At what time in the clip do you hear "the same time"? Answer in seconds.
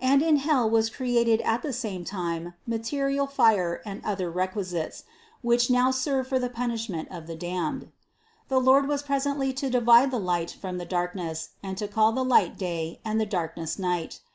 1.62-2.54